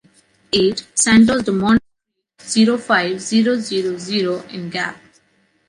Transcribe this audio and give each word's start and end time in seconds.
Eight, 0.51 0.87
Santos 0.95 1.43
Dumont 1.43 1.79
street, 2.39 2.51
zero 2.65 2.77
five, 2.79 3.21
zero 3.21 3.59
zero 3.59 3.99
zero 3.99 4.41
in 4.49 4.67
Gap 4.71 4.99